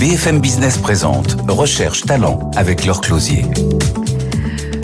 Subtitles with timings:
[0.00, 3.44] BFM Business présente Recherche Talent avec leur closier.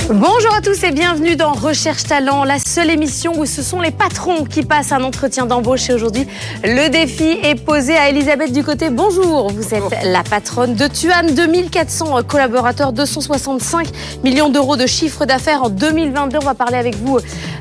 [0.08, 3.90] Bonjour à tous et bienvenue dans Recherche Talent, la seule émission où ce sont les
[3.90, 5.90] patrons qui passent un entretien d'embauche.
[5.90, 6.28] Et aujourd'hui,
[6.62, 8.90] le défi est posé à Elisabeth Ducoté.
[8.90, 13.88] Bonjour, vous êtes la patronne de Tuan, 2400 collaborateurs, 265
[14.22, 16.38] millions d'euros de chiffre d'affaires en 2022.
[16.40, 17.18] On va parler avec vous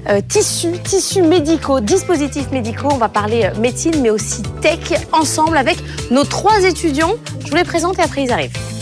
[0.09, 2.89] euh, tissus, tissus médicaux, dispositifs médicaux.
[2.91, 5.77] On va parler euh, médecine, mais aussi tech, ensemble avec
[6.11, 7.15] nos trois étudiants.
[7.43, 8.74] Je vous les présente et après ils arrivent.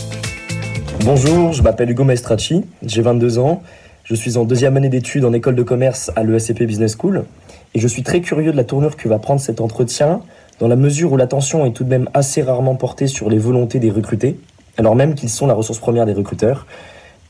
[1.06, 3.62] Bonjour, je m'appelle Hugo Maestracci, j'ai 22 ans,
[4.06, 7.26] je suis en deuxième année d'études en école de commerce à l'ESCP Business School
[7.74, 10.22] et je suis très curieux de la tournure que va prendre cet entretien
[10.60, 13.80] dans la mesure où l'attention est tout de même assez rarement portée sur les volontés
[13.80, 14.40] des recrutés,
[14.78, 16.66] alors même qu'ils sont la ressource première des recruteurs.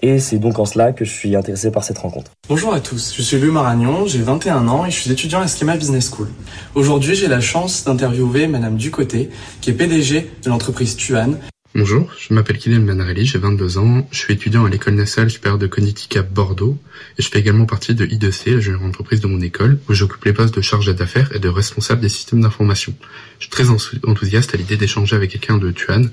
[0.03, 2.29] Et c'est donc en cela que je suis intéressé par cette rencontre.
[2.49, 5.47] Bonjour à tous, je suis Louis Maragnon, j'ai 21 ans et je suis étudiant à
[5.47, 6.27] Schema Business School.
[6.75, 11.37] Aujourd'hui, j'ai la chance d'interviewer Madame Ducoté, qui est PDG de l'entreprise Tuan
[11.75, 15.57] Bonjour, je m'appelle Kylian Manarelli, j'ai 22 ans, je suis étudiant à l'école nationale supérieure
[15.57, 16.77] de Connecticut Bordeaux
[17.17, 20.23] et je fais également partie de I2C, la jeune entreprise de mon école, où j'occupe
[20.25, 22.93] les postes de chargé d'affaires et de responsable des systèmes d'information.
[23.39, 26.11] Je suis très enthousiaste à l'idée d'échanger avec quelqu'un de Tuan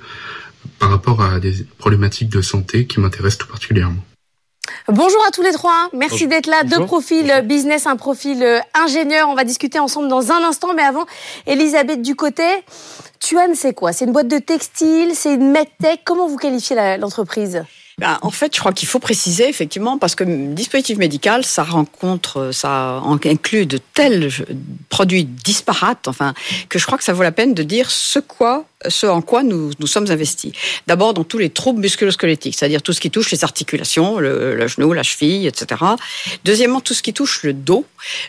[0.79, 4.03] par rapport à des problématiques de santé qui m'intéressent tout particulièrement.
[4.89, 5.89] Bonjour à tous les trois.
[5.93, 6.65] Merci d'être là.
[6.65, 9.29] Deux profils business, un profil euh, ingénieur.
[9.29, 10.75] On va discuter ensemble dans un instant.
[10.75, 11.07] Mais avant,
[11.47, 12.65] Elisabeth Ducoté,
[13.21, 13.93] Tuan, c'est quoi?
[13.93, 15.13] C'est une boîte de textile?
[15.15, 16.01] C'est une medtech?
[16.05, 17.63] Comment vous qualifiez l'entreprise?
[17.99, 22.51] Ben, en fait, je crois qu'il faut préciser effectivement parce que dispositif médical, ça rencontre,
[22.51, 24.31] ça inclut de tels
[24.89, 26.33] produits disparates, enfin,
[26.69, 29.43] que je crois que ça vaut la peine de dire ce quoi ce en quoi
[29.43, 30.53] nous, nous sommes investis.
[30.87, 34.93] D'abord dans tous les troubles musculosquelettiques, c'est-à-dire tout ce qui touche les articulations, le, genou,
[34.93, 35.83] la cheville, etc.
[36.45, 37.85] Deuxièmement, tout ce qui touche le dos,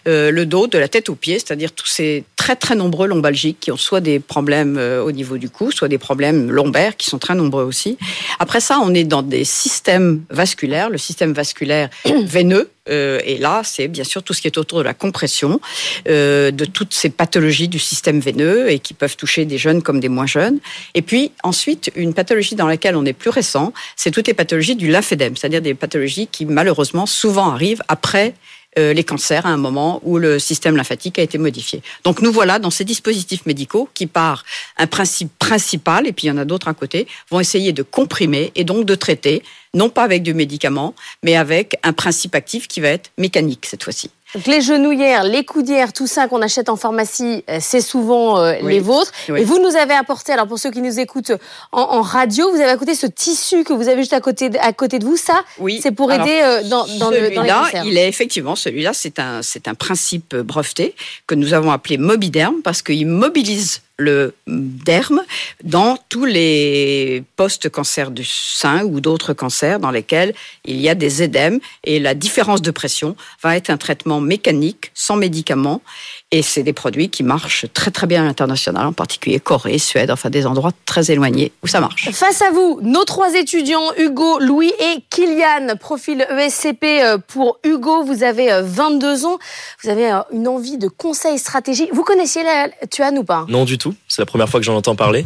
[0.07, 3.59] euh, le dos de la tête aux pieds, c'est-à-dire tous ces très très nombreux lombalgiques
[3.59, 7.07] qui ont soit des problèmes euh, au niveau du cou, soit des problèmes lombaires qui
[7.07, 7.97] sont très nombreux aussi.
[8.39, 11.89] Après ça, on est dans des systèmes vasculaires, le système vasculaire
[12.25, 15.59] veineux, euh, et là, c'est bien sûr tout ce qui est autour de la compression,
[16.07, 19.99] euh, de toutes ces pathologies du système veineux et qui peuvent toucher des jeunes comme
[19.99, 20.59] des moins jeunes.
[20.95, 24.75] Et puis ensuite, une pathologie dans laquelle on est plus récent, c'est toutes les pathologies
[24.75, 28.33] du lymphédème, c'est-à-dire des pathologies qui malheureusement souvent arrivent après
[28.77, 31.81] les cancers à un moment où le système lymphatique a été modifié.
[32.03, 34.45] Donc nous voilà dans ces dispositifs médicaux qui, par
[34.77, 37.83] un principe principal, et puis il y en a d'autres à côté, vont essayer de
[37.83, 39.43] comprimer et donc de traiter,
[39.73, 43.83] non pas avec du médicament, mais avec un principe actif qui va être mécanique cette
[43.83, 44.09] fois-ci.
[44.35, 48.53] Donc les genouillères, les coudières, tout ça qu'on achète en pharmacie, euh, c'est souvent euh,
[48.61, 49.11] les vôtres.
[49.35, 51.33] Et vous nous avez apporté, alors pour ceux qui nous écoutent
[51.71, 54.71] en, radio, vous avez apporté ce tissu que vous avez juste à côté de, à
[54.73, 55.17] côté de vous.
[55.17, 55.79] Ça, oui.
[55.83, 57.43] c'est pour aider euh, dans, dans, le, dans
[57.83, 60.95] il est effectivement celui-là, c'est un c'est un principe breveté
[61.27, 65.21] que nous avons appelé Mobiderm parce qu'il mobilise le derme
[65.63, 70.33] dans tous les post-cancers du sein ou d'autres cancers dans lesquels
[70.65, 71.59] il y a des édèmes.
[71.83, 75.81] Et la différence de pression va être un traitement mécanique sans médicaments
[76.31, 80.11] et c'est des produits qui marchent très très bien à l'international, en particulier Corée, Suède,
[80.11, 82.09] enfin des endroits très éloignés où ça marche.
[82.11, 88.03] Face à vous, nos trois étudiants, Hugo, Louis et Kylian, profil ESCP euh, pour Hugo,
[88.03, 89.39] vous avez 22 euh, ans,
[89.83, 91.89] vous avez euh, une envie de conseil stratégique.
[91.93, 93.45] Vous connaissiez la Tuan ou pas?
[93.49, 95.25] Non du tout, c'est la première fois que j'en entends parler.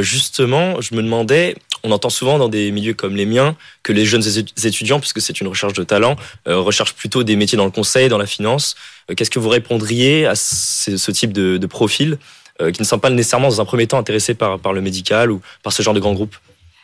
[0.00, 4.04] justement, je me demandais, on entend souvent dans des milieux comme les miens que les
[4.04, 4.22] jeunes
[4.64, 8.18] étudiants, puisque c'est une recherche de talent, recherchent plutôt des métiers dans le conseil, dans
[8.18, 8.76] la finance.
[9.10, 12.18] Euh, qu'est-ce que vous répondriez à ce, type de, profil
[12.60, 15.40] euh, qui ne sont pas nécessairement dans un premier temps intéressés par, le médical ou
[15.62, 16.36] par ce genre de grands groupes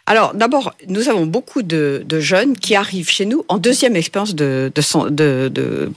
[0.08, 4.70] alors, d'abord, nous avons beaucoup de, jeunes qui arrivent chez nous en deuxième expérience de,
[4.72, 5.90] de, de.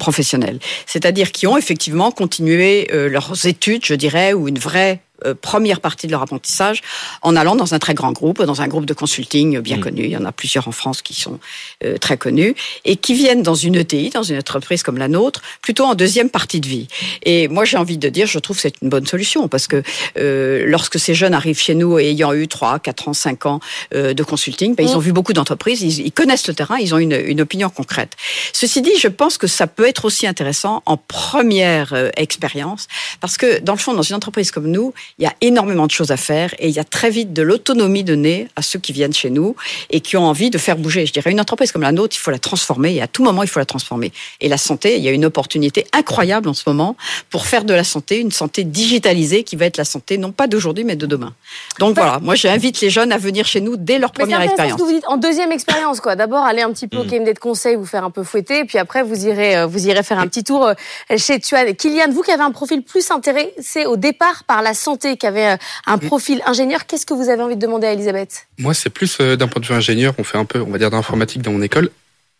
[0.87, 5.81] C'est-à-dire qui ont effectivement continué euh, leurs études, je dirais, ou une vraie euh, première
[5.81, 6.81] partie de leur apprentissage
[7.21, 9.81] en allant dans un très grand groupe, dans un groupe de consulting bien mm.
[9.81, 10.03] connu.
[10.03, 11.39] Il y en a plusieurs en France qui sont
[11.83, 15.41] euh, très connus et qui viennent dans une ETI, dans une entreprise comme la nôtre,
[15.61, 16.87] plutôt en deuxième partie de vie.
[17.23, 19.83] Et moi, j'ai envie de dire, je trouve que c'est une bonne solution parce que
[20.17, 23.59] euh, lorsque ces jeunes arrivent chez nous et ayant eu 3, 4 ans, 5 ans
[23.91, 24.97] de consulting, ben, ils mm.
[24.97, 28.15] ont vu beaucoup d'entreprises, ils, connaissent le terrain, ils ont une, une, opinion concrète.
[28.53, 32.87] Ceci dit, je pense que ça peut être aussi intéressant en première expérience
[33.21, 35.91] parce que dans le fond, dans une entreprise comme nous, il y a énormément de
[35.91, 38.93] choses à faire et il y a très vite de l'autonomie donnée à ceux qui
[38.93, 39.55] viennent chez nous
[39.89, 41.05] et qui ont envie de faire bouger.
[41.05, 43.43] Je dirais, une entreprise comme la nôtre, il faut la transformer et à tout moment,
[43.43, 44.11] il faut la transformer.
[44.41, 46.95] Et la santé, il y a une opportunité incroyable en ce moment
[47.29, 50.47] pour faire de la santé une santé digitalisée qui va être la santé non pas
[50.47, 51.33] d'aujourd'hui mais de demain.
[51.79, 54.79] Donc voilà, moi j'invite les jeunes à venir chez nous dès leur première expérience.
[54.79, 56.15] vous dites en deuxième expérience quoi.
[56.15, 57.09] D'abord aller un petit peu au mm.
[57.09, 60.03] cabinet de conseil, vous faire un peu fouetter, puis après vous irez euh, vous irez
[60.03, 60.73] faire un petit tour euh,
[61.17, 61.73] chez Tuan.
[61.75, 65.25] Kylian, vous qui avez un profil plus intéressé au départ par la santé santé qui
[65.25, 65.99] avait un mm.
[66.01, 66.85] profil ingénieur.
[66.85, 68.47] Qu'est-ce que vous avez envie de demander à Elisabeth?
[68.57, 70.13] Moi, c'est plus d'un point de vue ingénieur.
[70.17, 71.89] On fait un peu, on va dire, d'informatique dans mon école.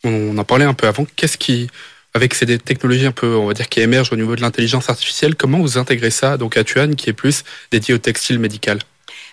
[0.03, 1.06] On en parlait un peu avant.
[1.15, 1.69] Qu'est-ce qui,
[2.13, 5.35] avec ces technologies un peu, on va dire, qui émergent au niveau de l'intelligence artificielle,
[5.35, 8.79] comment vous intégrez ça donc à Tuan, qui est plus dédié au textile médical?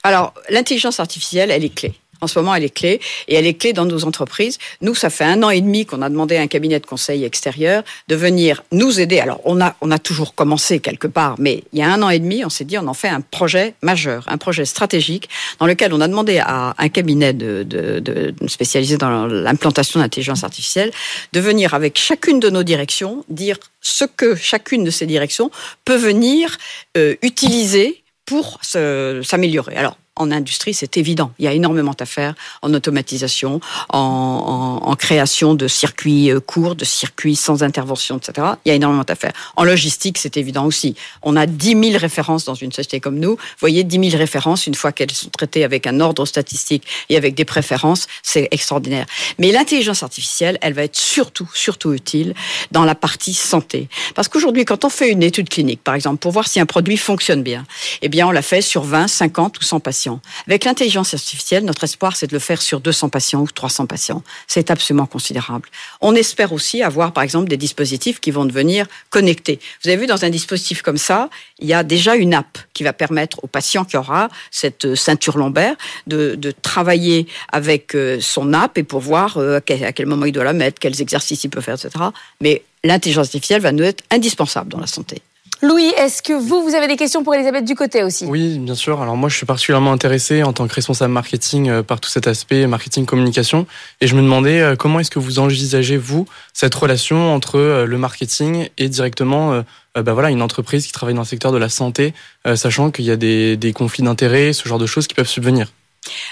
[0.03, 1.95] Alors, l'intelligence artificielle, elle est clé.
[2.21, 4.59] En ce moment, elle est clé et elle est clé dans nos entreprises.
[4.81, 7.25] Nous, ça fait un an et demi qu'on a demandé à un cabinet de conseil
[7.25, 9.21] extérieur de venir nous aider.
[9.21, 12.11] Alors, on a, on a toujours commencé quelque part, mais il y a un an
[12.11, 15.29] et demi, on s'est dit, on en fait un projet majeur, un projet stratégique
[15.59, 20.45] dans lequel on a demandé à un cabinet de, de, de spécialisé dans l'implantation d'intelligence
[20.45, 20.91] artificielle
[21.33, 25.51] de venir avec chacune de nos directions dire ce que chacune de ces directions
[25.85, 26.57] peut venir
[26.97, 29.77] euh, utiliser pour s'améliorer.
[29.77, 31.31] Alors, en industrie, c'est évident.
[31.39, 33.61] Il y a énormément à faire en automatisation,
[33.91, 38.49] en, en, en, création de circuits euh, courts, de circuits sans intervention, etc.
[38.65, 39.33] Il y a énormément à faire.
[39.57, 40.97] En logistique, c'est évident aussi.
[41.23, 43.33] On a 10 000 références dans une société comme nous.
[43.33, 47.17] Vous voyez, 10 000 références, une fois qu'elles sont traitées avec un ordre statistique et
[47.17, 49.07] avec des préférences, c'est extraordinaire.
[49.39, 52.35] Mais l'intelligence artificielle, elle va être surtout, surtout utile
[52.73, 53.89] dans la partie santé.
[54.15, 56.97] Parce qu'aujourd'hui, quand on fait une étude clinique, par exemple, pour voir si un produit
[56.97, 57.67] fonctionne bien,
[58.01, 60.06] eh bien, on l'a fait sur 20, 50 ou 100 patients.
[60.47, 64.23] Avec l'intelligence artificielle, notre espoir, c'est de le faire sur 200 patients ou 300 patients.
[64.47, 65.69] C'est absolument considérable.
[66.01, 69.59] On espère aussi avoir, par exemple, des dispositifs qui vont devenir connectés.
[69.83, 72.83] Vous avez vu, dans un dispositif comme ça, il y a déjà une app qui
[72.83, 75.77] va permettre au patient qui aura cette euh, ceinture lombaire
[76.07, 80.45] de, travailler avec euh, son app et pour voir euh, à quel moment il doit
[80.45, 82.05] la mettre, quels exercices il peut faire, etc.
[82.41, 85.23] Mais l'intelligence artificielle va nous être indispensable dans la santé.
[85.63, 88.27] Louis, est-ce que vous, vous avez des questions pour Elisabeth Ducoté aussi?
[88.27, 89.01] Oui, bien sûr.
[89.01, 92.27] Alors moi, je suis particulièrement intéressé en tant que responsable marketing euh, par tout cet
[92.27, 93.67] aspect marketing communication.
[94.03, 97.87] Et je me demandais euh, comment est-ce que vous envisagez, vous, cette relation entre euh,
[97.87, 99.63] le marketing et directement
[99.95, 102.13] bah voilà, une entreprise qui travaille dans le secteur de la santé,
[102.55, 105.69] sachant qu'il y a des, des conflits d'intérêts, ce genre de choses qui peuvent subvenir?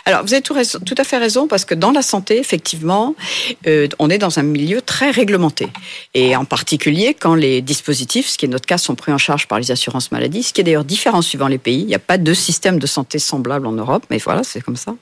[0.04, 3.14] Alors, vous avez tout, à fait raison, parce que dans la santé, effectivement,
[3.66, 5.68] euh, on est dans un milieu très réglementé.
[6.14, 9.46] Et en particulier, quand les dispositifs, ce qui est notre cas, sont pris en charge
[9.48, 11.80] par les assurances maladie, ce qui est d'ailleurs différent suivant les pays.
[11.80, 14.76] Il n'y a pas de système de santé semblable en Europe, mais voilà, c'est comme
[14.76, 14.94] ça.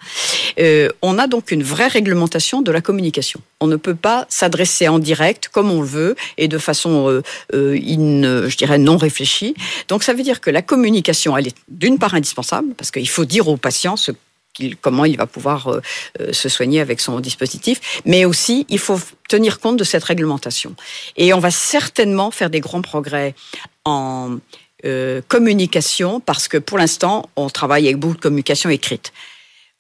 [0.59, 3.41] Euh, on a donc une vraie réglementation de la communication.
[3.61, 7.23] On ne peut pas s'adresser en direct comme on le veut et de façon, euh,
[7.53, 9.55] in, je dirais, non réfléchie.
[9.89, 13.25] Donc, ça veut dire que la communication, elle est d'une part indispensable, parce qu'il faut
[13.25, 14.13] dire aux patients ce
[14.81, 15.81] comment il va pouvoir euh,
[16.21, 20.75] euh, se soigner avec son dispositif, mais aussi il faut tenir compte de cette réglementation.
[21.17, 23.35] Et on va certainement faire des grands progrès
[23.85, 24.39] en
[24.85, 29.13] euh, communication parce que pour l'instant, on travaille avec beaucoup de communication écrite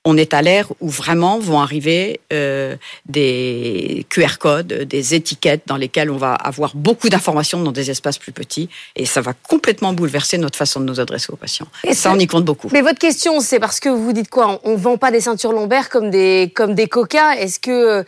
[0.04, 2.76] on est à l'ère où vraiment vont arriver euh,
[3.06, 8.18] des QR codes, des étiquettes dans lesquelles on va avoir beaucoup d'informations dans des espaces
[8.18, 11.68] plus petits et ça va complètement bouleverser notre façon de nous adresser aux patients.
[11.84, 12.68] Et ça, on y compte beaucoup.
[12.72, 14.60] Mais votre question, c'est parce que vous dites quoi?
[14.64, 17.36] On vend pas des ceintures lombaires comme des comme des coca.
[17.36, 18.04] Est-ce que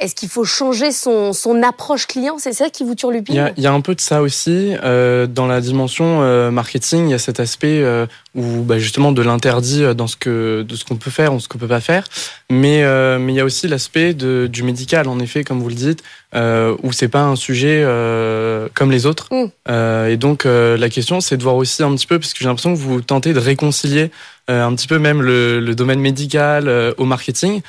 [0.00, 1.32] est-ce qu'il faut changer son,
[1.62, 2.36] approche client?
[2.38, 3.34] C'est ça qui vous turlupine?
[3.34, 4.74] Il y, il y a un peu de ça aussi.
[4.82, 9.12] Euh, dans la dimension euh, marketing, il y a cet aspect euh, où bah, justement
[9.12, 11.80] de l'interdit dans ce que de ce qu'on peut faire ou ce qu'on peut pas
[11.80, 12.04] faire.
[12.50, 12.82] Mais
[13.18, 16.02] mais il y a aussi l'aspect du médical, en effet, comme vous le dites,
[16.34, 19.28] euh, où c'est pas un sujet euh, comme les autres.
[19.30, 20.10] Mm.
[20.10, 22.72] et donc la question, c'est de voir aussi un petit peu, parce que j'ai l'impression
[22.72, 24.10] que vous tentez de réconcilier
[24.48, 27.60] un petit peu même le, le domaine médical au marketing.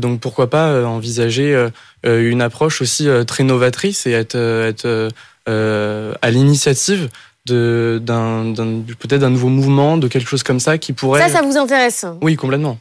[0.00, 1.68] donc pourquoi pas envisager
[2.04, 5.08] une approche aussi très novatrice et être, être
[5.46, 7.08] à l'initiative
[7.46, 8.52] de d'un
[8.98, 11.20] peut-être d'un nouveau mouvement, de quelque chose comme ça qui pourrait.
[11.20, 12.78] Ça, ça vous intéresse Oui, complètement.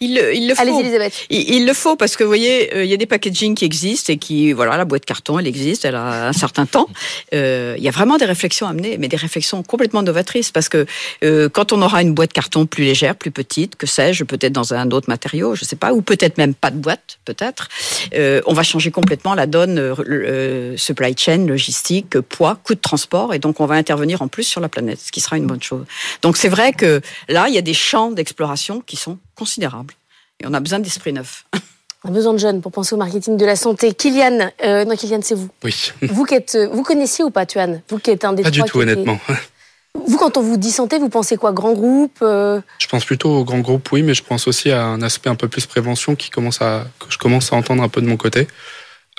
[0.00, 0.82] Il, il, le faut.
[1.30, 3.64] Il, il, le faut parce que vous voyez, euh, il y a des packaging qui
[3.64, 6.88] existent et qui, voilà, la boîte carton, elle existe, elle a un certain temps.
[7.34, 10.68] Euh, il y a vraiment des réflexions à mener, mais des réflexions complètement novatrices parce
[10.68, 10.86] que
[11.24, 14.74] euh, quand on aura une boîte carton plus légère, plus petite, que sais-je, peut-être dans
[14.74, 17.68] un autre matériau, je sais pas, ou peut-être même pas de boîte, peut-être,
[18.14, 23.34] euh, on va changer complètement la donne euh, supply chain, logistique, poids, coût de transport,
[23.34, 25.62] et donc on va intervenir en plus sur la planète, ce qui sera une bonne
[25.62, 25.84] chose.
[26.22, 29.94] Donc c'est vrai que là, il y a des champs d'exploration qui sont considérable.
[30.40, 31.44] Et on a besoin d'esprit neuf.
[32.04, 33.92] On a besoin de jeunes pour penser au marketing de la santé.
[33.92, 35.48] Kylian, euh, non Kylian, c'est vous.
[35.64, 35.92] Oui.
[36.02, 37.80] Vous qui êtes, vous connaissiez ou pas Tuan?
[37.88, 39.18] Vous qui êtes un des Pas du tout, honnêtement.
[40.06, 41.52] Vous, quand on vous dit santé, vous pensez quoi?
[41.52, 42.60] Grand groupe euh?
[42.78, 45.34] Je pense plutôt au grand groupe, oui, mais je pense aussi à un aspect un
[45.34, 48.18] peu plus prévention qui commence à, que je commence à entendre un peu de mon
[48.18, 48.46] côté.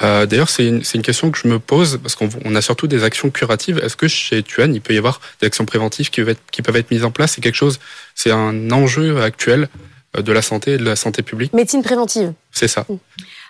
[0.03, 3.03] Euh, D'ailleurs, c'est une, une, question que je me pose parce qu'on a surtout des
[3.03, 3.79] actions curatives.
[3.79, 6.75] Est-ce que chez Tuan, il peut y avoir des actions préventives qui, être, qui peuvent
[6.75, 7.31] être mises en place?
[7.33, 7.79] C'est quelque chose,
[8.13, 9.67] c'est un enjeu actuel euh,
[10.15, 11.53] de la santé et de la santé publique.
[11.53, 12.33] Médecine préventive.
[12.51, 12.85] C'est ça.
[12.89, 12.95] Mm.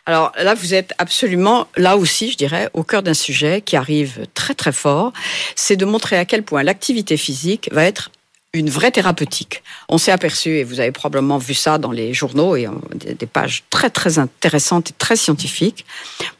[0.06, 4.26] Alors là, vous êtes absolument, là aussi, je dirais, au cœur d'un sujet qui arrive
[4.34, 5.12] très très fort.
[5.56, 8.10] C'est de montrer à quel point l'activité physique va être
[8.54, 9.64] une vraie thérapeutique.
[9.90, 13.64] On s'est aperçu, et vous avez probablement vu ça dans les journaux, et des pages
[13.70, 15.86] très très intéressantes et très scientifiques,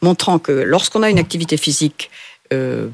[0.00, 2.10] montrant que lorsqu'on a une activité physique
[2.52, 2.88] euh,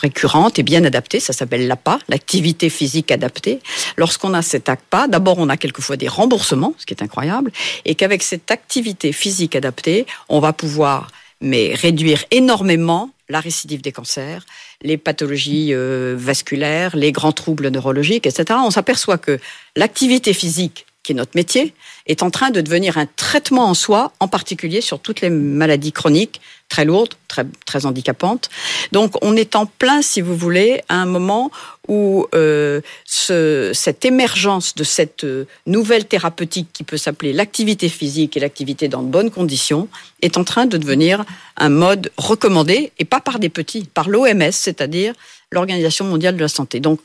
[0.00, 3.60] récurrente et bien adaptée, ça s'appelle l'APA, l'activité physique adaptée.
[3.96, 7.52] Lorsqu'on a cet APA, d'abord on a quelquefois des remboursements, ce qui est incroyable,
[7.84, 11.08] et qu'avec cette activité physique adaptée, on va pouvoir
[11.40, 14.44] mais réduire énormément la récidive des cancers,
[14.82, 18.58] les pathologies euh, vasculaires, les grands troubles neurologiques, etc.
[18.62, 19.38] On s'aperçoit que
[19.76, 21.74] l'activité physique, qui est notre métier,
[22.06, 25.92] est en train de devenir un traitement en soi, en particulier sur toutes les maladies
[25.92, 28.48] chroniques très lourdes, très, très handicapantes.
[28.90, 31.50] Donc on est en plein, si vous voulez, à un moment
[31.88, 38.36] où euh, ce, cette émergence de cette euh, nouvelle thérapeutique qui peut s'appeler l'activité physique
[38.36, 39.88] et l'activité dans de bonnes conditions
[40.22, 41.24] est en train de devenir
[41.58, 45.12] un mode recommandé, et pas par des petits, par l'OMS, c'est-à-dire
[45.52, 46.80] l'Organisation mondiale de la santé.
[46.80, 47.00] Donc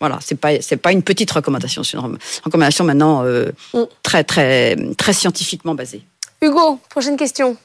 [0.00, 3.82] voilà, c'est pas c'est pas une petite recommandation, c'est une recommandation maintenant euh, mm.
[4.02, 6.02] très très très scientifiquement basée.
[6.40, 7.56] Hugo, prochaine question.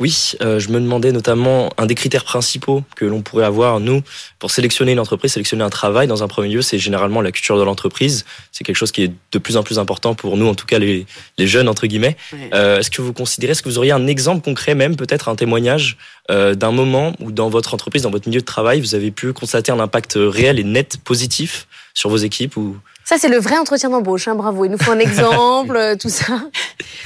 [0.00, 4.02] Oui, euh, je me demandais notamment un des critères principaux que l'on pourrait avoir, nous,
[4.38, 6.06] pour sélectionner une entreprise, sélectionner un travail.
[6.06, 8.24] Dans un premier lieu, c'est généralement la culture de l'entreprise.
[8.52, 10.78] C'est quelque chose qui est de plus en plus important pour nous, en tout cas
[10.78, 11.06] les,
[11.38, 12.16] les jeunes, entre guillemets.
[12.54, 15.36] Euh, est-ce que vous considérez, est-ce que vous auriez un exemple concret même, peut-être un
[15.36, 15.96] témoignage
[16.30, 19.32] euh, d'un moment où dans votre entreprise, dans votre milieu de travail, vous avez pu
[19.32, 23.58] constater un impact réel et net positif sur vos équipes ou ça, c'est le vrai
[23.58, 24.64] entretien d'embauche, hein, bravo.
[24.64, 26.40] Il nous faut un exemple, tout ça.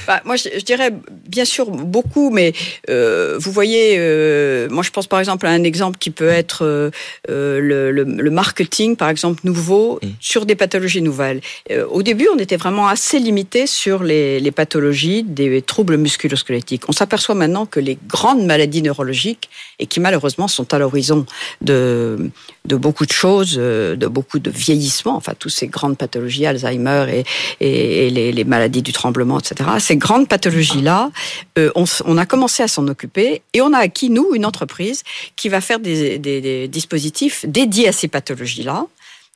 [0.07, 0.93] Bah, moi, je, dirais
[1.27, 2.53] bien sûr beaucoup, mais
[2.89, 6.63] euh, vous voyez, euh, moi, je pense par exemple à un exemple qui peut être
[6.63, 6.91] euh,
[7.27, 10.07] le, le, le, marketing, par exemple, nouveau mm.
[10.19, 11.41] sur des pathologies nouvelles.
[11.71, 16.83] Euh, au début, on était vraiment assez limité sur les, les pathologies des troubles musculosquelettiques.
[16.87, 19.49] On s'aperçoit maintenant que les grandes maladies neurologiques,
[19.79, 21.25] et qui malheureusement sont à l'horizon
[21.61, 22.31] de,
[22.65, 27.23] de beaucoup de choses, de beaucoup de vieillissement, enfin tous ces grands pathologies, Alzheimer
[27.61, 29.69] et, les, maladies du tremblement, etc.
[29.79, 31.11] Ces grandes pathologies-là,
[31.57, 35.03] euh, on, a commencé à s'en occuper et on a acquis, nous, une entreprise
[35.35, 38.87] qui va faire des dispositifs dédiés à ces pathologies-là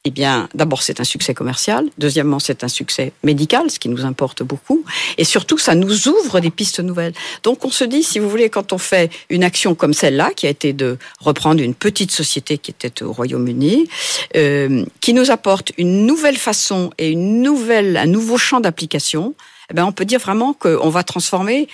[0.03, 1.88] eh bien, d'abord, c'est un succès commercial.
[2.00, 4.84] Deuxièmement, c'est un succès médical, ce qui nous importe beaucoup.
[5.20, 7.13] Et surtout, ça nous ouvre des pistes nouvelles.
[7.43, 10.48] Donc, on se dit, si vous voulez, quand on fait une action comme celle-là, qui
[10.48, 13.88] a été de reprendre une petite société qui était au Royaume-Uni,
[14.36, 19.36] euh, qui nous apporte une nouvelle façon et une nouvelle, un nouveau champ d'application,
[19.70, 21.67] eh bien, on peut dire vraiment qu'on va transformer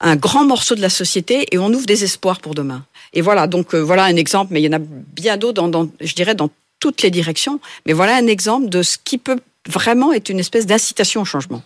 [0.00, 2.84] un grand morceau de la société et on ouvre des espoirs pour demain.
[3.12, 5.68] Et voilà, donc euh, voilà un exemple, mais il y en a bien d'autres, dans,
[5.68, 6.50] dans, je dirais, dans
[6.84, 7.60] toutes les directions.
[7.86, 11.62] Mais voilà un exemple de ce qui peut vraiment être une espèce d'incitation au changement.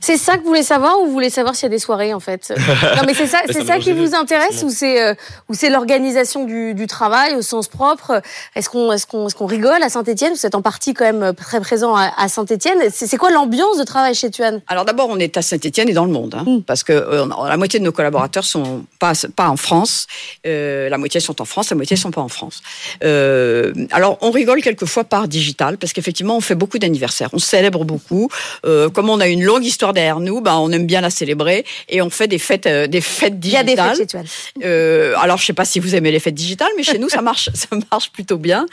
[0.00, 2.14] C'est ça que vous voulez savoir ou vous voulez savoir s'il y a des soirées
[2.14, 2.52] en fait?
[2.96, 5.14] Non mais c'est ça, c'est ça, qui vous intéresse ou c'est euh,
[5.48, 8.22] ou c'est l'organisation du, du, travail au sens propre?
[8.54, 11.34] Est-ce qu'on est-ce qu'on est-ce qu'on rigole à Saint-Étienne Vous êtes en partie quand même
[11.34, 12.78] très présent à, à Saint-Étienne?
[12.90, 14.60] C'est quoi l'ambiance de travail chez Tuan?
[14.68, 16.62] Alors d'abord on est à Saint-Étienne et dans le monde hein, mm.
[16.62, 20.06] parce que euh, la moitié de nos collaborateurs sont pas pas en France,
[20.46, 22.62] euh, la moitié sont en France, la moitié sont pas en France.
[23.04, 27.84] Euh, alors on rigole quelquefois par digital parce qu'effectivement on fait beaucoup d'anniversaires, on célèbre
[27.84, 28.28] beaucoup.
[28.64, 31.64] Euh, comme on a une longue histoire derrière nous, bah, on aime bien la célébrer
[31.88, 33.66] et on fait des fêtes, euh, des fêtes digitales.
[33.66, 34.16] Il y a des fêtes
[34.64, 37.22] euh, alors, je sais pas si vous aimez les fêtes digitales, mais chez nous, ça
[37.22, 38.66] marche, ça marche plutôt bien.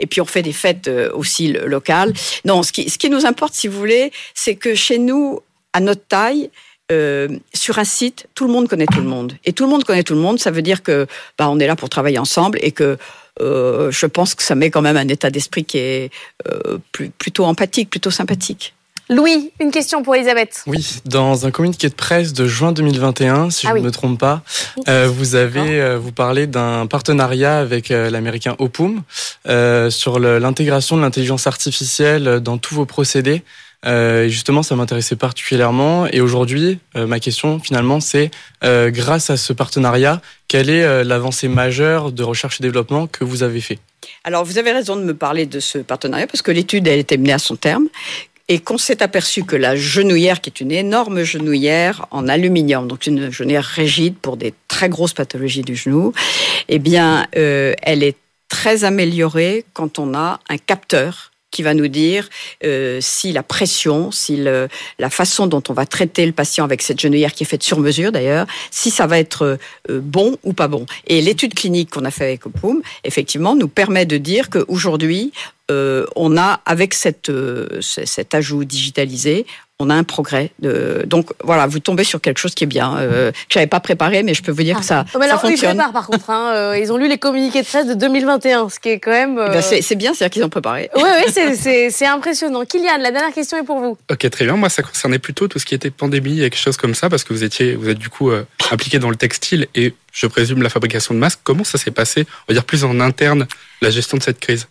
[0.00, 2.12] Et puis, on fait des fêtes euh, aussi locales.
[2.44, 5.40] Non, ce qui, ce qui nous importe, si vous voulez, c'est que chez nous,
[5.72, 6.50] à notre taille,
[6.92, 9.34] euh, sur un site, tout le monde connaît tout le monde.
[9.44, 11.06] Et tout le monde connaît tout le monde, ça veut dire que
[11.38, 12.98] bah, on est là pour travailler ensemble et que
[13.40, 16.10] euh, je pense que ça met quand même un état d'esprit qui est
[16.48, 18.74] euh, plus, plutôt empathique, plutôt sympathique.
[19.08, 20.62] Louis, une question pour Elisabeth.
[20.66, 24.18] Oui, dans un communiqué de presse de juin 2021, si ah je ne me trompe
[24.18, 24.42] pas,
[24.88, 29.02] euh, vous avez euh, vous parlez d'un partenariat avec euh, l'américain Opum
[29.90, 33.42] sur l'intégration de l'intelligence artificielle dans tous vos procédés.
[33.84, 36.06] justement, ça m'intéressait particulièrement.
[36.06, 38.30] Et aujourd'hui, ma question finalement, c'est
[38.62, 43.60] grâce à ce partenariat, quelle est l'avancée majeure de recherche et développement que vous avez
[43.60, 43.78] fait?
[44.24, 47.16] Alors, vous avez raison de me parler de ce partenariat parce que l'étude, elle était
[47.16, 47.88] menée à son terme
[48.52, 53.06] et qu'on s'est aperçu que la genouillère, qui est une énorme genouillère en aluminium, donc
[53.06, 56.12] une genouillère rigide pour des très grosses pathologies du genou,
[56.68, 58.18] eh bien, euh, elle est
[58.50, 62.28] très améliorée quand on a un capteur qui va nous dire
[62.64, 67.00] euh, si la pression, si la façon dont on va traiter le patient avec cette
[67.00, 70.68] genouillère qui est faite sur mesure d'ailleurs, si ça va être euh, bon ou pas
[70.68, 70.84] bon.
[71.06, 75.32] Et l'étude clinique qu'on a fait avec Opum, effectivement, nous permet de dire qu'aujourd'hui,
[75.72, 79.46] euh, on a, avec cette, euh, cet ajout digitalisé,
[79.78, 80.52] on a un progrès.
[80.60, 81.02] De...
[81.06, 82.96] Donc voilà, vous tombez sur quelque chose qui est bien.
[82.98, 85.40] Euh, je n'avais pas préparé, mais je peux vous dire que ça, Oh, mais alors,
[85.40, 85.70] ça ils fonctionne.
[85.76, 86.30] préparent par contre.
[86.30, 89.36] hein, ils ont lu les communiqués de presse de 2021, ce qui est quand même.
[89.38, 90.88] Eh euh, ben, c'est c'est bien, c'est-à-dire qu'ils ont préparé.
[90.94, 92.64] Oui, oui, c'est- c'est c'est impressionnant.
[92.64, 93.98] Kylian, la dernière question est pour vous.
[94.10, 94.54] Ok, très bien.
[94.56, 97.24] Moi, ça concernait plutôt tout ce qui était pandémie et quelque chose comme ça, parce
[97.24, 100.62] que vous étiez, vous êtes du coup euh, impliqué dans le textile et je présume
[100.62, 101.40] la fabrication de masques.
[101.42, 103.48] Comment ça s'est passé, on va dire plus en interne,
[103.80, 104.68] la gestion de cette crise?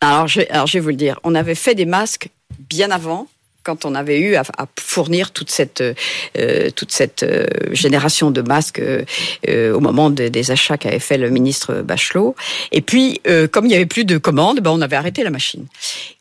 [0.00, 2.28] Alors je, alors, je vais vous le dire, on avait fait des masques
[2.58, 3.28] bien avant,
[3.62, 4.42] quand on avait eu à,
[4.78, 9.04] fournir toute cette, euh, toute cette euh, génération de masques euh,
[9.48, 12.34] euh, au moment de- des achats qu'avait fait le ministre Bachelot.
[12.72, 15.30] Et puis, euh, comme il n'y avait plus de commandes, ben, on avait arrêté la
[15.30, 15.66] machine.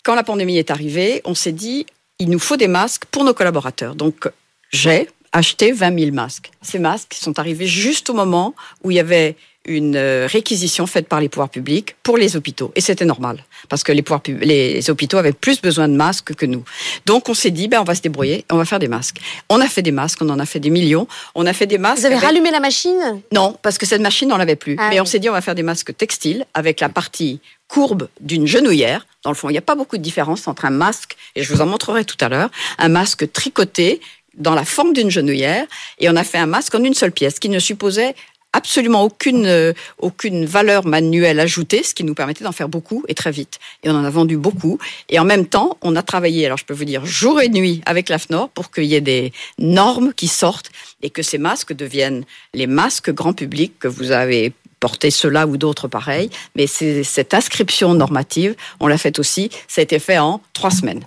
[0.03, 1.85] Quand la pandémie est arrivée, on s'est dit,
[2.19, 3.95] il nous faut des masques pour nos collaborateurs.
[3.95, 4.29] Donc,
[4.71, 6.51] j'ai acheté 20 000 masques.
[6.61, 11.07] Ces masques sont arrivés juste au moment où il y avait une euh, réquisition faite
[11.07, 12.71] par les pouvoirs publics pour les hôpitaux.
[12.75, 16.33] Et c'était normal, parce que les, pouvoirs pub- les hôpitaux avaient plus besoin de masques
[16.33, 16.63] que nous.
[17.05, 19.17] Donc on s'est dit, ben, on va se débrouiller, on va faire des masques.
[19.49, 21.07] On a fait des masques, on en a fait des millions.
[21.35, 21.99] On a fait des masques.
[21.99, 23.21] Vous avez avec- rallumé la machine?
[23.31, 24.75] Non, parce que cette machine, on l'avait plus.
[24.79, 25.01] Ah Mais oui.
[25.01, 29.05] on s'est dit, on va faire des masques textiles avec la partie courbe d'une genouillère.
[29.23, 31.53] Dans le fond, il n'y a pas beaucoup de différence entre un masque, et je
[31.53, 32.49] vous en montrerai tout à l'heure,
[32.79, 33.99] un masque tricoté
[34.37, 35.65] dans la forme d'une genouillère,
[35.99, 38.15] et on a fait un masque en une seule pièce, qui ne supposait
[38.53, 43.13] absolument aucune, euh, aucune valeur manuelle ajoutée, ce qui nous permettait d'en faire beaucoup et
[43.13, 43.59] très vite.
[43.83, 44.79] Et on en a vendu beaucoup.
[45.09, 47.81] Et en même temps, on a travaillé, alors je peux vous dire, jour et nuit
[47.85, 52.25] avec l'AFNOR pour qu'il y ait des normes qui sortent et que ces masques deviennent
[52.53, 56.29] les masques grand public que vous avez porté ceux-là ou d'autres pareils.
[56.55, 61.03] Mais cette inscription normative, on l'a faite aussi, ça a été fait en trois semaines.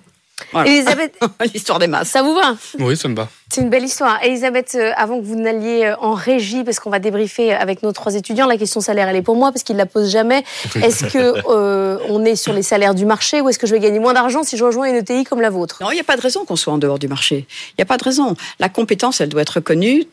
[0.52, 0.70] Voilà.
[0.70, 1.18] Elisabeth,
[1.54, 2.12] L'histoire des masques.
[2.12, 2.56] ça vous va?
[2.78, 3.28] Oui, ça me va.
[3.52, 4.18] C'est une belle histoire.
[4.22, 7.92] Elisabeth, euh, avant que vous n'alliez euh, en régie, parce qu'on va débriefer avec nos
[7.92, 10.42] trois étudiants, la question salaire, elle est pour moi, parce qu'ils ne la posent jamais.
[10.76, 13.80] Est-ce que euh, on est sur les salaires du marché ou est-ce que je vais
[13.80, 15.78] gagner moins d'argent si je rejoins une ETI comme la vôtre?
[15.82, 17.46] Non, il n'y a pas de raison qu'on soit en dehors du marché.
[17.70, 18.36] Il n'y a pas de raison.
[18.58, 20.04] La compétence, elle doit être reconnue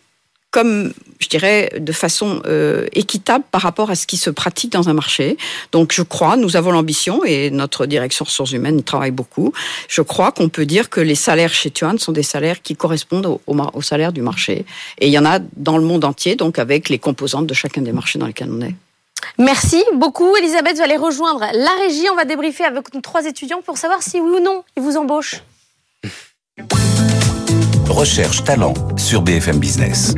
[0.51, 4.89] comme, je dirais, de façon euh, équitable par rapport à ce qui se pratique dans
[4.89, 5.38] un marché.
[5.72, 9.53] Donc, je crois, nous avons l'ambition, et notre direction ressources humaines y travaille beaucoup,
[9.88, 13.27] je crois qu'on peut dire que les salaires chez Tuan sont des salaires qui correspondent
[13.27, 14.65] au, au, au salaire du marché.
[15.00, 17.82] Et il y en a dans le monde entier, donc avec les composantes de chacun
[17.82, 18.76] des marchés dans lesquels on est.
[19.38, 20.36] Merci beaucoup.
[20.36, 22.10] Elisabeth, vous allez rejoindre la régie.
[22.12, 24.97] On va débriefer avec nos trois étudiants pour savoir si oui ou non ils vous
[24.97, 25.43] embauchent.
[27.89, 30.13] Recherche talent sur BFM Business.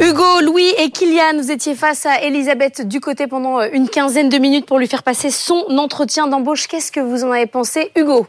[0.00, 4.28] Hugo, Louis et Kylian, vous étiez face à Elisabeth du côté pendant euh, une quinzaine
[4.28, 6.66] de minutes pour lui faire passer son entretien d'embauche.
[6.66, 8.26] Qu'est-ce que vous en avez pensé, Hugo?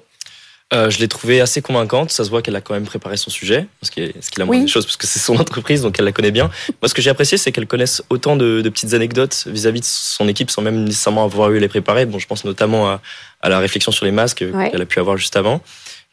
[0.74, 2.12] Euh, je l'ai trouvée assez convaincante.
[2.12, 4.40] Ça se voit qu'elle a quand même préparé son sujet, ce qui est, ce qui
[4.40, 4.58] est la Oui.
[4.58, 6.50] moindre des choses, parce que c'est son entreprise, donc elle la connaît bien.
[6.82, 9.86] Moi, ce que j'ai apprécié, c'est qu'elle connaisse autant de, de petites anecdotes vis-à-vis de
[9.86, 12.06] son équipe sans même nécessairement avoir eu les préparer.
[12.06, 13.02] Bon, je pense notamment à,
[13.42, 14.70] à la réflexion sur les masques Ouais.
[14.72, 15.62] qu'elle a pu avoir juste avant.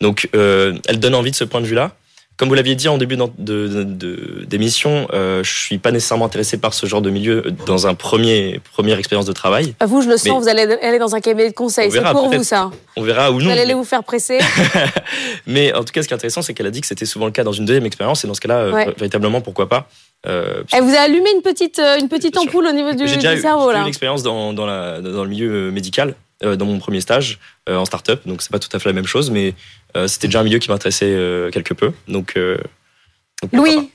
[0.00, 1.92] Donc, euh, elle donne envie de ce point de vue-là.
[2.36, 3.18] Comme vous l'aviez dit en début
[4.46, 8.60] d'émission, euh, je suis pas nécessairement intéressé par ce genre de milieu dans un premier
[8.72, 9.74] première expérience de travail.
[9.82, 11.88] Euh, Vous, je le sens, Mais- vous allez aller dans un cabinet de conseil.
[11.88, 12.70] On C'est pour vous, ça.
[12.96, 13.50] On verra ou Vous non.
[13.50, 14.38] allez mais- vous faire presser.
[15.46, 17.26] Mais en tout cas, ce qui est intéressant, c'est qu'elle a dit que c'était souvent
[17.26, 19.88] le cas dans une deuxième expérience, et dans ce cas-là, euh, véritablement, pourquoi pas
[20.26, 23.16] euh, Elle vous a allumé une petite, euh, une petite ampoule au niveau du, J'ai
[23.16, 23.80] du déjà cerveau, j'ai eu là.
[23.82, 27.38] une expérience dans, dans, la, dans le milieu euh, médical, euh, dans mon premier stage,
[27.68, 29.52] euh, en start-up, donc c'est pas tout à fait la même chose, mais euh,
[30.06, 31.92] c'était déjà un milieu qui m'intéressait euh, quelque peu.
[32.08, 32.58] Donc, euh,
[33.42, 33.90] donc Louis,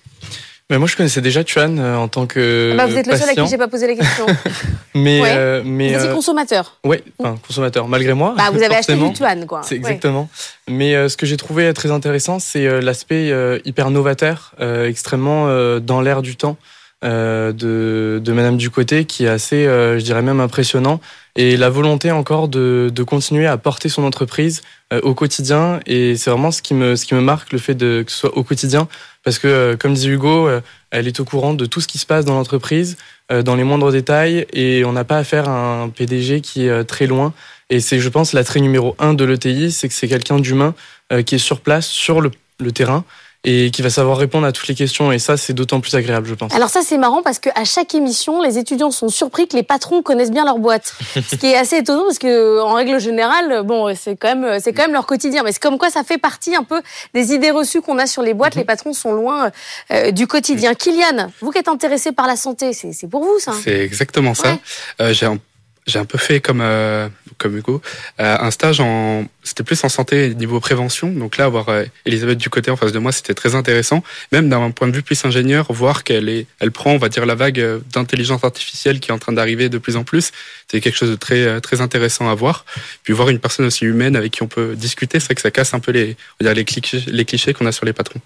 [0.70, 3.30] Mais moi, je connaissais déjà Tuan euh, en tant que bah, vous êtes le seul
[3.30, 4.26] à qui j'ai pas posé les questions.
[4.96, 5.34] mais Ouais.
[5.36, 6.78] euh, mais vous étiez euh, consommateur.
[6.84, 8.34] ouais, enfin, consommateur malgré moi.
[8.36, 9.62] Bah, vous avez acheté du Tuan, quoi.
[9.64, 9.78] C'est Ouais.
[9.78, 10.28] exactement.
[10.68, 14.88] Mais euh, ce que j'ai trouvé très intéressant, c'est euh, l'aspect euh, hyper novateur, euh,
[14.90, 16.64] extrêmement euh, dans l'air du temps euh,
[17.04, 21.00] de, de Madame Ducoté, qui est assez, euh, je dirais même impressionnant,
[21.36, 24.62] et la volonté encore de, continuer à porter son entreprise
[24.94, 25.80] euh, au quotidien.
[25.86, 28.18] Et c'est vraiment ce qui me, ce qui me marque, le fait de, que ce
[28.18, 28.88] soit au quotidien,
[29.24, 31.98] parce que euh, comme dit Hugo, euh, elle est au courant de tout ce qui
[31.98, 32.98] se passe dans l'entreprise,
[33.32, 36.70] euh, dans les moindres détails, et on n'a pas affaire à un PDG qui est
[36.70, 37.34] euh, très loin.
[37.70, 40.76] Et c'est, je pense, l'attrait numéro un de l'ETI, c'est que c'est quelqu'un d'humain
[41.12, 42.32] euh, qui est sur place, sur le
[42.72, 43.04] terrain,
[43.46, 45.12] et qui va savoir répondre à toutes les questions.
[45.12, 46.54] Et ça, c'est d'autant plus agréable, je pense.
[46.54, 50.02] Alors ça c'est marrant parce qu'à chaque émission, les étudiants sont surpris que les patrons
[50.02, 50.94] connaissent bien leur boîte.
[51.30, 54.74] Ce qui est assez étonnant parce que en règle générale, bon, c'est quand même c'est
[54.74, 55.44] quand même leur quotidien.
[55.44, 56.82] Mais c'est comme quoi ça fait partie un peu
[57.14, 58.56] des idées reçues qu'on a sur les boîtes.
[58.56, 59.52] Les patrons sont loin
[59.92, 60.74] euh, du quotidien.
[60.74, 63.52] Kylian, vous qui êtes intéressé par la santé, c'est c'est pour vous ça.
[63.64, 64.50] C'est exactement ça.
[64.50, 64.60] Ouais.
[65.02, 65.38] Euh, j'ai un-
[65.86, 67.82] j'ai un peu fait comme euh, comme Hugo.
[68.20, 71.10] Euh, un stage en c'était plus en santé niveau prévention.
[71.12, 74.04] Donc là avoir euh, Elisabeth du côté en face de moi c'était très intéressant.
[74.32, 77.26] Même d'un point de vue plus ingénieur voir qu'elle est elle prend on va dire
[77.26, 80.32] la vague d'intelligence artificielle qui est en train d'arriver de plus en plus
[80.72, 82.66] c'est quelque chose de très très intéressant à voir.
[83.04, 85.52] Puis voir une personne aussi humaine avec qui on peut discuter c'est vrai que ça
[85.52, 87.94] casse un peu les on va dire les clichés les clichés qu'on a sur les
[87.94, 88.22] patrons.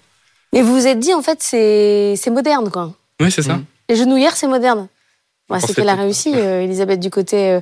[0.52, 2.94] Mais vous vous êtes dit en fait c'est c'est moderne quoi.
[3.20, 3.56] Oui c'est ça.
[3.56, 3.64] Mmh.
[3.90, 4.88] les genouillères c'est moderne
[5.58, 7.50] c'est qu'elle a réussi, euh, Elisabeth, du côté.
[7.50, 7.60] Euh.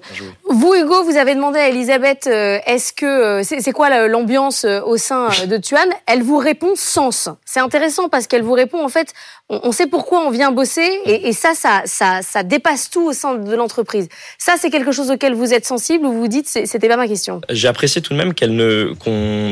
[0.50, 5.28] Vous, Hugo, vous avez demandé à Elisabeth, euh, est-ce que c'est quoi l'ambiance au sein
[5.46, 7.28] de Tuan Elle vous répond sens.
[7.44, 9.12] C'est intéressant parce qu'elle vous répond en fait,
[9.48, 13.36] on, sait pourquoi on vient bosser et, ça, ça, ça, ça, dépasse tout au sein
[13.36, 14.08] de l'entreprise.
[14.36, 17.08] Ça, c'est quelque chose auquel vous êtes sensible ou vous vous dites, c'était pas ma
[17.08, 17.40] question?
[17.48, 18.92] J'ai apprécié tout de même qu'elle ne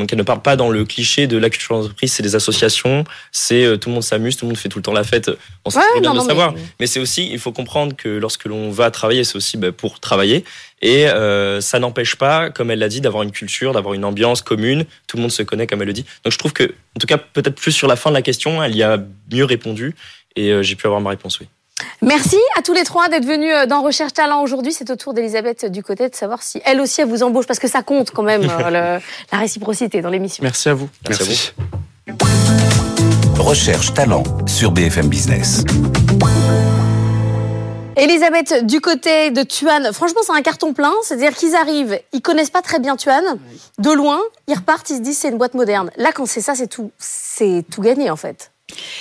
[0.05, 2.13] qu'elle ne parle pas dans le cliché de la culture d'entreprise.
[2.13, 4.93] C'est des associations, c'est tout le monde s'amuse, tout le monde fait tout le temps
[4.93, 5.31] la fête.
[5.65, 6.53] On sait bien de savoir.
[6.53, 9.71] Mais, mais c'est aussi, il faut comprendre que lorsque l'on va travailler, c'est aussi bah,
[9.71, 10.43] pour travailler.
[10.81, 14.41] Et euh, ça n'empêche pas, comme elle l'a dit, d'avoir une culture, d'avoir une ambiance
[14.41, 14.85] commune.
[15.07, 16.05] Tout le monde se connaît, comme elle le dit.
[16.25, 18.61] Donc je trouve que, en tout cas, peut-être plus sur la fin de la question,
[18.61, 18.99] elle y a
[19.31, 19.95] mieux répondu.
[20.35, 21.47] Et euh, j'ai pu avoir ma réponse, oui.
[22.01, 24.73] Merci à tous les trois d'être venus euh, dans Recherche Talent aujourd'hui.
[24.73, 27.59] C'est au tour d'Elisabeth du côté de savoir si elle aussi elle vous embauche parce
[27.59, 28.99] que ça compte quand même la
[29.31, 30.43] réciprocité dans l'émission.
[30.43, 30.89] Merci à vous.
[31.07, 31.53] Merci.
[32.07, 32.17] À vous.
[33.39, 35.63] Recherche Talent sur BFM Business.
[37.97, 40.93] Elisabeth, du côté de Tuan, franchement, c'est un carton plein.
[41.01, 43.39] C'est-à-dire qu'ils arrivent, ils connaissent pas très bien Tuan.
[43.79, 45.89] De loin, ils repartent, ils se disent c'est une boîte moderne.
[45.97, 48.51] Là, quand c'est ça, c'est tout, c'est tout gagné en fait.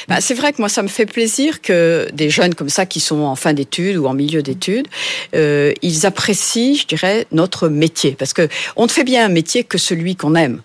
[0.08, 3.00] Bah, c'est vrai que moi, ça me fait plaisir que des jeunes comme ça, qui
[3.00, 4.86] sont en fin d'études ou en milieu d'études,
[5.34, 8.12] euh, ils apprécient, je dirais, notre métier.
[8.12, 10.62] Parce que on ne fait bien un métier que celui qu'on aime.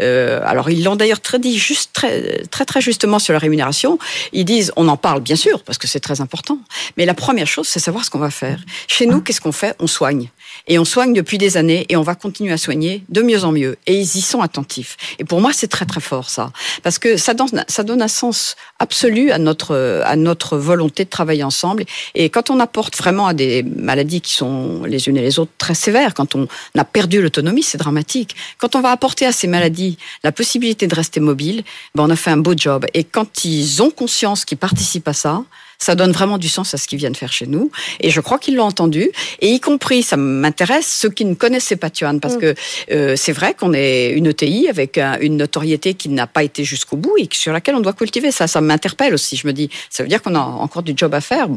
[0.00, 3.98] euh, alors, ils l'ont d'ailleurs très dit juste très, très, très justement sur la rémunération.
[4.32, 6.58] Ils disent, on en parle bien sûr, parce que c'est très important.
[6.96, 8.60] Mais la première chose, c'est savoir ce qu'on va faire.
[8.88, 9.74] Chez nous, qu'est-ce qu'on fait?
[9.78, 10.28] On soigne.
[10.66, 13.52] Et on soigne depuis des années et on va continuer à soigner de mieux en
[13.52, 13.76] mieux.
[13.86, 14.96] Et ils y sont attentifs.
[15.18, 19.30] Et pour moi, c'est très très fort ça, parce que ça donne, un sens absolu
[19.30, 21.84] à notre à notre volonté de travailler ensemble.
[22.14, 25.52] Et quand on apporte vraiment à des maladies qui sont les unes et les autres
[25.58, 28.36] très sévères, quand on a perdu l'autonomie, c'est dramatique.
[28.58, 31.62] Quand on va apporter à ces maladies la possibilité de rester mobile,
[31.94, 32.86] ben on a fait un beau job.
[32.94, 35.42] Et quand ils ont conscience qu'ils participent à ça,
[35.78, 37.70] ça donne vraiment du sens à ce qu'ils viennent faire chez nous.
[38.00, 39.10] Et je crois qu'ils l'ont entendu.
[39.40, 42.40] Et y compris, ça m'intéresse, ceux qui ne connaissaient pas Tuan, parce mm.
[42.40, 42.54] que
[42.90, 46.96] euh, c'est vrai qu'on est une ETI avec une notoriété qui n'a pas été jusqu'au
[46.96, 48.48] bout et sur laquelle on doit cultiver ça.
[48.48, 49.36] Ça m'interpelle aussi.
[49.36, 51.48] Je me dis, ça veut dire qu'on a encore du job à faire.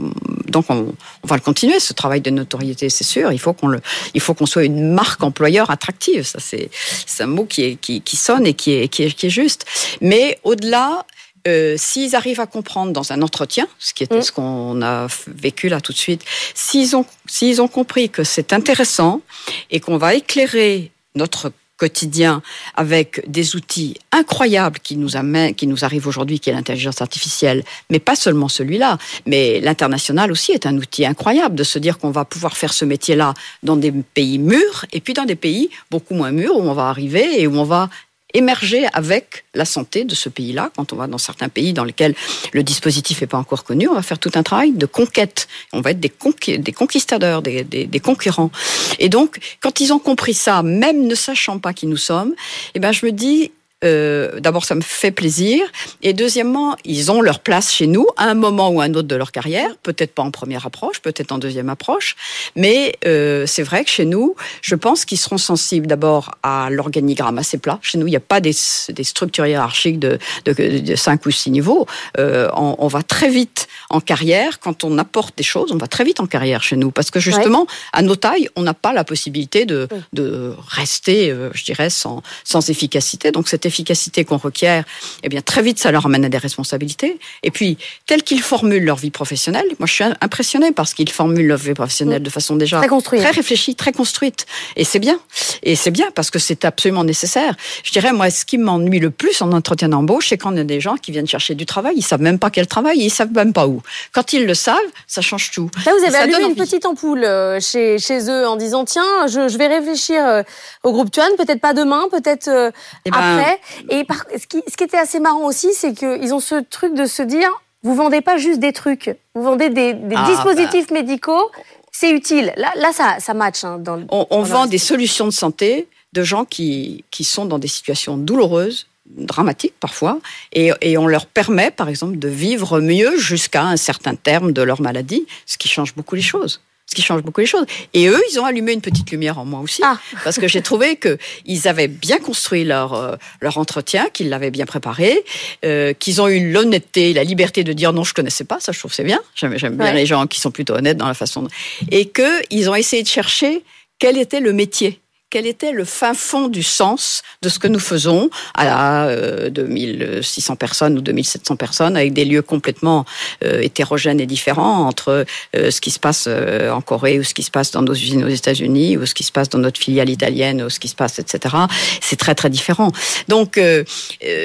[0.48, 3.32] Donc on, va le continuer, ce travail de notoriété, c'est sûr.
[3.32, 3.80] Il faut qu'on le,
[4.14, 6.24] il faut qu'on soit une marque employeur attractive.
[6.24, 6.70] Ça, c'est,
[7.08, 9.32] c'est un mot qui est, qui, qui sonne et qui est, qui est, qui est
[9.32, 9.66] juste.
[10.00, 11.06] Mais au-delà,
[11.48, 14.24] euh, s'ils arrivent à comprendre dans un entretien, ce qui était mm.
[14.24, 16.24] ce qu'on a vécu là tout de suite,
[16.54, 19.22] s'ils ont, s'ils ont compris que c'est intéressant
[19.70, 21.52] et qu'on va éclairer notre
[21.82, 22.44] quotidien
[22.76, 27.64] avec des outils incroyables qui nous amènent, qui nous arrivent aujourd'hui, qui est l'intelligence artificielle,
[27.90, 32.12] mais pas seulement celui-là, mais l'international aussi est un outil incroyable de se dire qu'on
[32.12, 36.14] va pouvoir faire ce métier-là dans des pays mûrs et puis dans des pays beaucoup
[36.14, 37.90] moins mûrs où on va arriver et où on va
[38.34, 40.72] émerger avec la santé de ce pays-là.
[40.76, 42.16] Quand on va dans certains pays dans lesquels
[42.54, 45.48] le dispositif n'est pas encore connu, on va faire tout un travail de conquête.
[45.74, 46.12] On va être des,
[46.58, 48.52] des conquistadors, des, des, concurrents.
[49.00, 52.34] Et donc, quand ils ont compris ça, même ne sachant pas qui nous sommes,
[52.76, 53.52] eh ben, je me dis,
[53.84, 55.66] euh, d'abord, ça me fait plaisir.
[56.04, 59.08] Et deuxièmement, ils ont leur place chez nous à un moment ou à un autre
[59.08, 59.76] de leur carrière.
[59.82, 62.16] Peut-être pas en première approche, peut-être en deuxième approche.
[62.56, 67.40] Mais euh, c'est vrai que chez nous, je pense qu'ils seront sensibles d'abord à l'organigramme
[67.40, 67.80] assez plat.
[67.82, 68.56] Chez nous, il n'y a pas des,
[68.90, 71.88] des structures hiérarchiques de, de, de, cinq ou six niveaux.
[72.20, 74.60] Euh, on, on, va très vite en carrière.
[74.60, 76.92] Quand on apporte des choses, on va très vite en carrière chez nous.
[76.92, 81.64] Parce que justement, à nos tailles, on n'a pas la possibilité de, de rester, je
[81.64, 83.32] dirais, sans, sans efficacité.
[83.32, 84.84] Donc, c'était efficacité qu'on requiert,
[85.24, 87.20] eh bien très vite ça leur amène à des responsabilités.
[87.44, 91.48] Et puis tel qu'ils formulent leur vie professionnelle, moi je suis impressionnée parce qu'ils formulent
[91.48, 94.46] leur vie professionnelle de façon déjà très, très réfléchie, très construite.
[94.76, 95.20] Et c'est bien.
[95.64, 97.56] Et c'est bien parce que c'est absolument nécessaire.
[97.84, 100.64] Je dirais moi ce qui m'ennuie le plus en entretien d'embauche, c'est quand y a
[100.64, 103.32] des gens qui viennent chercher du travail, ils savent même pas quel travail, ils savent
[103.32, 103.82] même pas où.
[104.12, 105.70] Quand ils le savent, ça change tout.
[105.86, 109.48] Là vous avez allumé une petite ampoule euh, chez, chez eux en disant tiens je,
[109.48, 110.44] je vais réfléchir euh,
[110.84, 112.72] au groupe Tuan, peut-être pas demain, peut-être euh,
[113.06, 113.61] eh ben, après.
[113.90, 114.06] Et
[114.38, 117.22] ce, qui, ce qui était assez marrant aussi, c'est qu'ils ont ce truc de se
[117.22, 117.50] dire,
[117.84, 120.96] vous vendez pas juste des trucs, vous vendez des, ah, dispositifs bah.
[120.96, 121.52] médicaux,
[121.92, 122.54] c'est utile.
[122.58, 123.64] Là, là ça, ça match.
[123.64, 127.68] Hein, dans, on, vend des solutions de santé de gens qui, qui sont dans des
[127.68, 130.20] situations douloureuses, dramatiques parfois,
[130.54, 134.62] et, et, on leur permet, par exemple, de vivre mieux jusqu'à un certain terme de
[134.62, 136.62] leur maladie, ce qui change beaucoup les choses.
[136.86, 137.66] Ce qui change beaucoup les choses.
[137.94, 139.98] Et eux, ils ont allumé une petite lumière en moi aussi, Ah.
[140.24, 144.52] parce que j'ai trouvé que ils avaient bien construit leur euh, leur entretien, qu'ils l'avaient
[144.52, 145.24] bien préparé,
[145.66, 148.60] euh, qu'ils ont eu l'honnêteté, la liberté de dire non, je connaissais pas.
[148.60, 149.22] Ça, je trouve c'est bien.
[149.36, 151.44] J'aime bien les gens qui sont plutôt honnêtes dans la façon.
[151.44, 151.50] De...
[151.92, 153.64] Et que ils ont essayé de chercher
[154.00, 155.00] quel était le métier.
[155.32, 160.58] Quel était le fin fond du sens de ce que nous faisons à euh, 2600
[160.58, 163.06] personnes ou 2700 personnes avec des lieux complètement
[163.46, 167.34] euh, hétérogènes et différents entre euh, ce qui se passe euh, en Corée ou ce
[167.34, 169.80] qui se passe dans nos usines aux États-Unis ou ce qui se passe dans notre
[169.80, 171.56] filiale italienne ou ce qui se passe, etc.
[172.02, 172.92] C'est très très différent.
[173.30, 173.58] Donc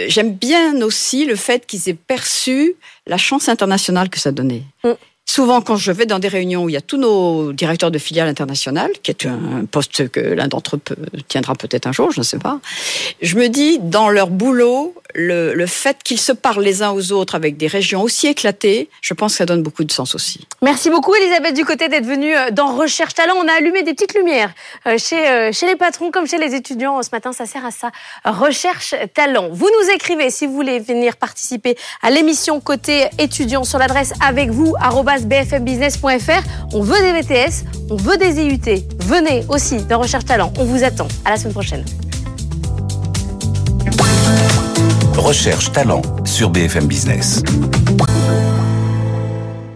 [0.08, 2.76] j'aime bien aussi le fait qu'ils aient perçu
[3.08, 4.62] la chance internationale que ça donnait.
[4.84, 4.92] Mm.
[5.28, 7.98] Souvent, quand je vais dans des réunions où il y a tous nos directeurs de
[7.98, 10.80] filiales internationales, qui est un poste que l'un d'entre eux
[11.26, 12.60] tiendra peut-être un jour, je ne sais pas,
[13.20, 17.34] je me dis, dans leur boulot, le, fait qu'ils se parlent les uns aux autres
[17.34, 20.46] avec des régions aussi éclatées, je pense que ça donne beaucoup de sens aussi.
[20.62, 23.34] Merci beaucoup Elisabeth Ducoté d'être venue euh, dans Recherche Talent.
[23.36, 24.52] On a allumé des petites lumières
[24.86, 27.02] euh, chez, euh, chez les patrons comme chez les étudiants.
[27.02, 27.90] Ce matin, ça sert à ça.
[28.24, 29.48] Recherche Talent.
[29.50, 34.50] Vous nous écrivez si vous voulez venir participer à l'émission côté étudiant sur l'adresse avec
[34.50, 34.74] vous
[35.24, 36.42] bfmbusiness.fr.
[36.72, 38.82] On veut des VTS, on veut des IUT.
[39.00, 40.52] Venez aussi dans Recherche Talent.
[40.58, 41.08] On vous attend.
[41.24, 41.84] À la semaine prochaine.
[45.16, 47.42] Recherche talent sur BFM Business.